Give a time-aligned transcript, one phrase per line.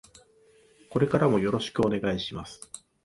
[0.89, 2.67] これからもよろしくお願いします。